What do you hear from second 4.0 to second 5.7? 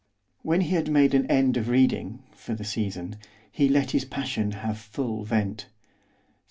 passion have full vent.